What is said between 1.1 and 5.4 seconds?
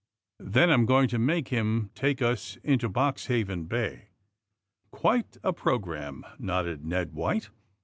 make him take ns into Boxhaven Bay." *^ Quite